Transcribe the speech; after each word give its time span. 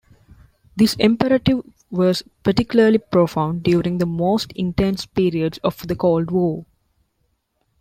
This 0.75 0.95
imperative 0.95 1.61
was 1.91 2.23
particularly 2.41 2.97
profound 2.97 3.61
during 3.61 3.99
the 3.99 4.07
most 4.07 4.51
intense 4.53 5.05
periods 5.05 5.59
of 5.59 5.77
the 5.87 5.95
Cold 5.95 6.31
War. 6.31 6.65